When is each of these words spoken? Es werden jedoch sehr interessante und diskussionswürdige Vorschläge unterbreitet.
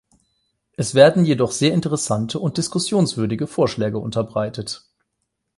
Es 0.77 0.95
werden 0.95 1.25
jedoch 1.25 1.51
sehr 1.51 1.75
interessante 1.75 2.39
und 2.39 2.57
diskussionswürdige 2.57 3.45
Vorschläge 3.45 3.99
unterbreitet. 3.99 4.87